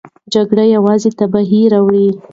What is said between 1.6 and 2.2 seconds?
راوړي.